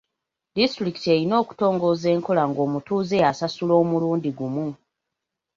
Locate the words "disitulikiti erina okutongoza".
0.55-2.07